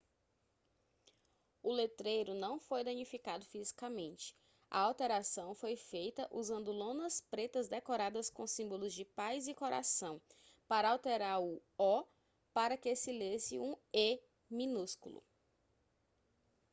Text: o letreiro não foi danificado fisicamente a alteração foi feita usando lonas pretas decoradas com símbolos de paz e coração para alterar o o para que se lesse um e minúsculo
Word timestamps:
o 1.61 1.71
letreiro 1.71 2.33
não 2.33 2.59
foi 2.59 2.83
danificado 2.83 3.45
fisicamente 3.45 4.35
a 4.67 4.79
alteração 4.79 5.53
foi 5.53 5.75
feita 5.75 6.27
usando 6.31 6.71
lonas 6.71 7.21
pretas 7.29 7.69
decoradas 7.69 8.27
com 8.27 8.47
símbolos 8.47 8.95
de 8.95 9.05
paz 9.05 9.47
e 9.47 9.53
coração 9.53 10.19
para 10.67 10.89
alterar 10.89 11.39
o 11.39 11.61
o 11.77 12.03
para 12.51 12.75
que 12.75 12.95
se 12.95 13.11
lesse 13.11 13.59
um 13.59 13.75
e 13.93 14.19
minúsculo 14.49 15.23